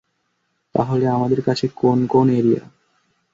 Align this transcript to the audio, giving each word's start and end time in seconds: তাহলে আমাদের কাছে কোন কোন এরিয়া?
তাহলে 0.75 1.05
আমাদের 1.07 1.39
কাছে 1.41 1.65
কোন 1.75 1.99
কোন 2.07 2.27
এরিয়া? 2.31 2.63